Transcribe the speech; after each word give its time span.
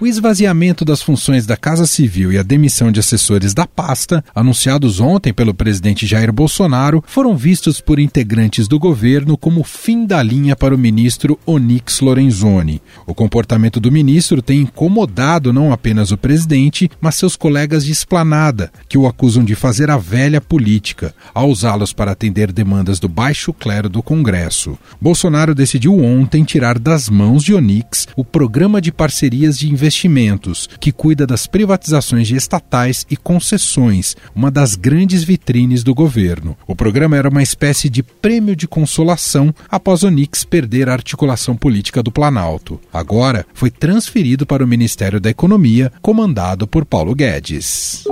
O 0.00 0.06
esvaziamento 0.06 0.84
das 0.84 1.02
funções 1.02 1.44
da 1.44 1.56
Casa 1.56 1.84
Civil 1.84 2.30
e 2.30 2.38
a 2.38 2.44
demissão 2.44 2.92
de 2.92 3.00
assessores 3.00 3.52
da 3.52 3.66
pasta, 3.66 4.24
anunciados 4.32 5.00
ontem 5.00 5.34
pelo 5.34 5.52
presidente 5.52 6.06
Jair 6.06 6.32
Bolsonaro, 6.32 7.02
foram 7.04 7.36
vistos 7.36 7.80
por 7.80 7.98
integrantes 7.98 8.68
do 8.68 8.78
governo 8.78 9.36
como 9.36 9.64
fim 9.64 10.06
da 10.06 10.22
linha 10.22 10.54
para 10.54 10.72
o 10.72 10.78
ministro 10.78 11.36
Onyx 11.44 11.98
Lorenzoni. 12.00 12.80
O 13.08 13.12
comportamento 13.12 13.80
do 13.80 13.90
ministro 13.90 14.40
tem 14.40 14.60
incomodado 14.60 15.52
não 15.52 15.72
apenas 15.72 16.12
o 16.12 16.16
presidente, 16.16 16.88
mas 17.00 17.16
seus 17.16 17.34
colegas 17.34 17.84
de 17.84 17.90
esplanada, 17.90 18.70
que 18.88 18.96
o 18.96 19.04
acusam 19.04 19.42
de 19.42 19.56
fazer 19.56 19.90
a 19.90 19.96
velha 19.96 20.40
política, 20.40 21.12
ao 21.34 21.50
usá-los 21.50 21.92
para 21.92 22.12
atender 22.12 22.52
demandas 22.52 23.00
do 23.00 23.08
baixo 23.08 23.52
clero 23.52 23.88
do 23.88 24.00
Congresso. 24.00 24.78
Bolsonaro 25.00 25.56
decidiu 25.56 25.98
ontem 25.98 26.44
tirar 26.44 26.78
das 26.78 27.08
mãos 27.08 27.42
de 27.42 27.52
Onyx 27.52 28.06
o 28.14 28.24
programa 28.24 28.80
de 28.80 28.92
parcerias 28.92 29.58
de 29.58 29.68
investimento 29.68 29.87
Investimentos, 29.88 30.68
que 30.78 30.92
cuida 30.92 31.26
das 31.26 31.46
privatizações 31.46 32.28
de 32.28 32.36
estatais 32.36 33.06
e 33.08 33.16
concessões, 33.16 34.14
uma 34.34 34.50
das 34.50 34.74
grandes 34.74 35.24
vitrines 35.24 35.82
do 35.82 35.94
governo. 35.94 36.54
O 36.66 36.76
programa 36.76 37.16
era 37.16 37.30
uma 37.30 37.42
espécie 37.42 37.88
de 37.88 38.02
prêmio 38.02 38.54
de 38.54 38.68
consolação 38.68 39.52
após 39.66 40.02
o 40.02 40.10
Nix 40.10 40.44
perder 40.44 40.90
a 40.90 40.92
articulação 40.92 41.56
política 41.56 42.02
do 42.02 42.12
Planalto. 42.12 42.78
Agora 42.92 43.46
foi 43.54 43.70
transferido 43.70 44.44
para 44.44 44.62
o 44.62 44.68
Ministério 44.68 45.18
da 45.18 45.30
Economia, 45.30 45.90
comandado 46.02 46.66
por 46.66 46.84
Paulo 46.84 47.14
Guedes. 47.14 48.04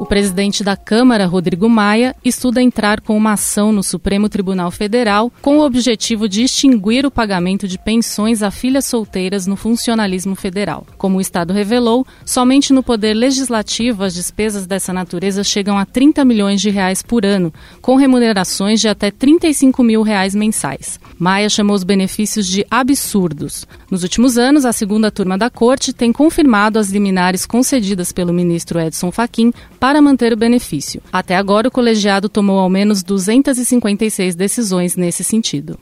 O 0.00 0.06
presidente 0.06 0.62
da 0.62 0.76
Câmara, 0.76 1.26
Rodrigo 1.26 1.68
Maia, 1.68 2.14
estuda 2.24 2.62
entrar 2.62 3.00
com 3.00 3.16
uma 3.16 3.32
ação 3.32 3.72
no 3.72 3.82
Supremo 3.82 4.28
Tribunal 4.28 4.70
Federal 4.70 5.30
com 5.42 5.58
o 5.58 5.64
objetivo 5.64 6.28
de 6.28 6.44
extinguir 6.44 7.04
o 7.04 7.10
pagamento 7.10 7.66
de 7.66 7.76
pensões 7.76 8.40
a 8.40 8.48
filhas 8.48 8.86
solteiras 8.86 9.44
no 9.44 9.56
funcionalismo 9.56 10.36
federal. 10.36 10.86
Como 10.96 11.18
o 11.18 11.20
Estado 11.20 11.52
revelou, 11.52 12.06
somente 12.24 12.72
no 12.72 12.80
poder 12.80 13.12
legislativo 13.12 14.04
as 14.04 14.14
despesas 14.14 14.66
dessa 14.66 14.92
natureza 14.92 15.42
chegam 15.42 15.76
a 15.76 15.84
30 15.84 16.24
milhões 16.24 16.60
de 16.60 16.70
reais 16.70 17.02
por 17.02 17.26
ano, 17.26 17.52
com 17.82 17.96
remunerações 17.96 18.80
de 18.80 18.86
até 18.86 19.10
35 19.10 19.82
mil 19.82 20.02
reais 20.02 20.32
mensais. 20.32 21.00
Maia 21.18 21.48
chamou 21.48 21.74
os 21.74 21.82
benefícios 21.82 22.46
de 22.46 22.64
absurdos. 22.70 23.66
Nos 23.90 24.04
últimos 24.04 24.38
anos, 24.38 24.64
a 24.64 24.72
segunda 24.72 25.10
turma 25.10 25.36
da 25.36 25.50
Corte 25.50 25.92
tem 25.92 26.12
confirmado 26.12 26.78
as 26.78 26.88
liminares 26.88 27.44
concedidas 27.44 28.12
pelo 28.12 28.32
ministro 28.32 28.78
Edson 28.78 29.10
Fachin 29.10 29.52
para 29.80 29.87
manter 30.00 30.32
o 30.32 30.36
benefício. 30.36 31.02
Até 31.12 31.36
agora, 31.36 31.68
o 31.68 31.70
colegiado 31.70 32.28
tomou 32.28 32.58
ao 32.58 32.68
menos 32.68 33.02
256 33.02 34.34
decisões 34.34 34.96
nesse 34.96 35.24
sentido. 35.24 35.78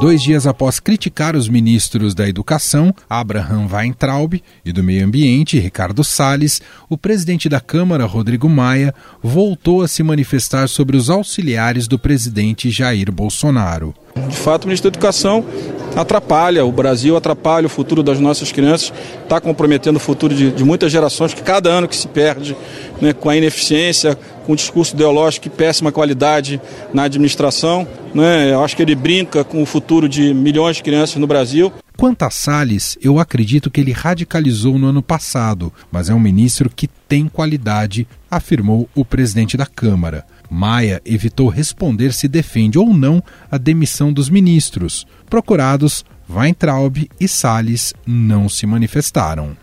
Dois 0.00 0.22
dias 0.22 0.46
após 0.46 0.78
criticar 0.78 1.34
os 1.34 1.48
ministros 1.48 2.14
da 2.14 2.28
Educação, 2.28 2.94
Abraham 3.10 3.66
Weintraub, 3.68 4.40
e 4.64 4.72
do 4.72 4.80
Meio 4.80 5.04
Ambiente, 5.04 5.58
Ricardo 5.58 6.04
Salles, 6.04 6.62
o 6.88 6.96
presidente 6.96 7.48
da 7.48 7.60
Câmara, 7.60 8.06
Rodrigo 8.06 8.48
Maia, 8.48 8.94
voltou 9.20 9.82
a 9.82 9.88
se 9.88 10.04
manifestar 10.04 10.68
sobre 10.68 10.96
os 10.96 11.10
auxiliares 11.10 11.88
do 11.88 11.98
presidente 11.98 12.70
Jair 12.70 13.10
Bolsonaro. 13.10 13.92
De 14.28 14.36
fato, 14.36 14.64
o 14.64 14.66
ministro 14.68 14.90
da 14.90 14.96
Educação 14.96 15.44
atrapalha 15.96 16.64
o 16.64 16.72
Brasil, 16.72 17.16
atrapalha 17.16 17.66
o 17.66 17.68
futuro 17.68 18.02
das 18.02 18.20
nossas 18.20 18.52
crianças, 18.52 18.92
está 19.22 19.40
comprometendo 19.40 19.96
o 19.96 20.00
futuro 20.00 20.34
de, 20.34 20.50
de, 20.50 20.64
muitas 20.64 20.92
gerações, 20.92 21.34
que 21.34 21.42
cada 21.42 21.70
ano 21.70 21.88
que 21.88 21.96
se 21.96 22.06
perde 22.06 22.56
né, 23.00 23.12
com 23.12 23.28
a 23.28 23.36
ineficiência, 23.36 24.18
com 24.48 24.54
o 24.54 24.56
discurso 24.56 24.94
ideológico 24.94 25.46
e 25.46 25.50
péssima 25.50 25.92
qualidade 25.92 26.58
na 26.94 27.02
administração. 27.02 27.86
Né, 28.14 28.50
eu 28.50 28.64
acho 28.64 28.74
que 28.74 28.80
ele 28.80 28.94
brinca 28.94 29.44
com 29.44 29.62
o 29.62 29.66
futuro 29.66 30.08
de 30.08 30.32
milhões 30.32 30.76
de 30.76 30.82
crianças 30.82 31.16
no 31.16 31.26
Brasil. 31.26 31.70
Quanto 31.98 32.22
a 32.22 32.30
Salles, 32.30 32.96
eu 33.02 33.18
acredito 33.18 33.70
que 33.70 33.78
ele 33.78 33.92
radicalizou 33.92 34.78
no 34.78 34.86
ano 34.86 35.02
passado, 35.02 35.70
mas 35.92 36.08
é 36.08 36.14
um 36.14 36.20
ministro 36.20 36.70
que 36.74 36.86
tem 36.86 37.28
qualidade, 37.28 38.08
afirmou 38.30 38.88
o 38.94 39.04
presidente 39.04 39.54
da 39.54 39.66
Câmara. 39.66 40.24
Maia 40.48 41.02
evitou 41.04 41.48
responder 41.48 42.14
se 42.14 42.26
defende 42.26 42.78
ou 42.78 42.94
não 42.94 43.22
a 43.50 43.58
demissão 43.58 44.10
dos 44.10 44.30
ministros. 44.30 45.06
Procurados, 45.28 46.06
Weintraub 46.30 47.06
e 47.20 47.28
Salles 47.28 47.92
não 48.06 48.48
se 48.48 48.64
manifestaram. 48.64 49.54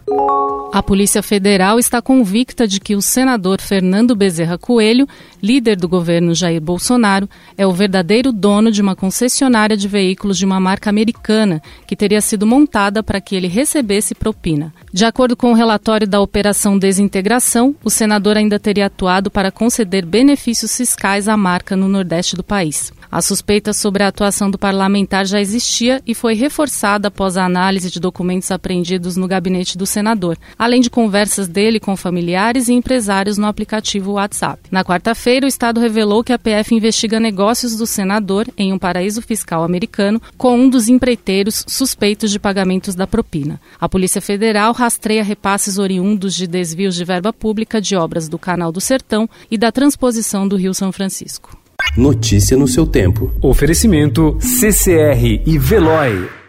A 0.75 0.84
Polícia 0.84 1.24
Federal 1.24 1.80
está 1.80 2.02
convicta 2.02 2.68
de 2.68 2.81
que 2.81 2.97
o 2.97 3.02
senador 3.02 3.62
Fernando 3.62 4.13
Bezerra 4.13 4.58
Coelho, 4.58 5.08
líder 5.41 5.78
do 5.78 5.88
governo 5.88 6.36
Jair 6.36 6.59
Bolsonaro, 6.59 7.30
é 7.58 7.66
o 7.66 7.72
verdadeiro 7.72 8.34
dono 8.34 8.69
de 8.69 8.81
uma 8.81 8.94
concessionária 8.94 9.78
de 9.78 9.88
veículos 9.88 10.38
de 10.38 10.44
uma 10.44 10.59
marca 10.59 10.90
americana 10.90 11.62
que 11.88 11.96
teria 11.96 12.19
sido 12.19 12.46
montada 12.46 13.02
para 13.02 13.22
que 13.22 13.38
ele 13.38 13.47
recebesse 13.47 14.13
propina. 14.13 14.74
De 14.91 15.06
acordo 15.06 15.38
com 15.38 15.52
o 15.52 15.56
relatório 15.56 16.06
da 16.06 16.19
Operação 16.19 16.78
Desintegração, 16.78 17.74
o 17.81 17.90
senador 17.90 18.36
ainda 18.36 18.59
teria 18.59 18.88
atuado 18.88 19.31
para 19.31 19.52
conceder 19.52 20.06
benefícios 20.06 20.75
fiscais 20.75 21.30
à 21.30 21.38
marca 21.38 21.78
no 21.78 21.88
Nordeste 21.88 22.36
do 22.36 22.44
país. 22.44 22.92
A 23.09 23.22
suspeita 23.22 23.72
sobre 23.72 24.03
a 24.03 24.09
atuação 24.09 24.52
do 24.52 24.57
parlamentar 24.57 25.25
já 25.25 25.40
existia 25.40 26.02
e 26.06 26.13
foi 26.13 26.34
reforçada 26.34 27.07
após 27.07 27.38
a 27.38 27.46
análise 27.46 27.90
de 27.90 27.97
documentos 27.97 28.52
apreendidos 28.52 29.16
no 29.16 29.25
gabinete 29.25 29.78
do 29.78 29.86
senador, 29.86 30.38
além 30.66 30.81
de 30.81 30.90
conversas 30.90 31.48
dele 31.48 31.80
com 31.80 31.96
familiares 31.96 32.68
e 32.68 32.74
empresários 32.74 33.38
no 33.38 33.46
aplicativo 33.46 34.14
WhatsApp. 34.14 34.64
Na 34.72 34.84
quarta-feira, 34.84 35.46
o 35.46 35.48
Estado 35.48 35.80
revelou 35.80 36.24
que 36.24 36.34
a 36.34 36.40
PF 36.40 36.74
investiga 36.74 37.20
negócios 37.20 37.76
do 37.78 37.86
senador 37.86 38.48
em 38.58 38.74
um 38.74 38.80
paraíso 38.80 39.22
fiscal 39.22 39.64
americano 39.64 40.20
com 40.36 40.58
um 40.58 40.68
dos 40.68 40.90
empreiteiros 40.90 41.64
suspeitos 41.68 42.31
de 42.31 42.40
pagamentos 42.40 42.96
da 42.96 43.06
propina. 43.06 43.62
A 43.80 43.88
Polícia 43.88 44.20
Federal 44.20 44.74
rastreia 44.74 45.24
repasses 45.24 45.78
oriundos 45.78 46.34
de 46.34 46.48
desvios 46.48 46.96
de 46.96 47.06
verba 47.06 47.31
pública 47.31 47.80
de 47.80 47.96
obras 47.96 48.28
do 48.28 48.40
Canal 48.40 48.72
do 48.72 48.81
Sertão 48.81 49.30
e 49.52 49.59
da 49.59 49.72
transposição 49.72 50.48
do 50.48 50.56
Rio 50.56 50.74
São 50.74 50.92
Francisco. 50.92 51.56
Notícia 51.96 52.58
no 52.58 52.68
seu 52.68 52.88
tempo. 52.88 53.31
Oferecimento 53.40 54.36
CCR 54.42 55.44
e 55.46 55.59
Veloy. 55.59 56.44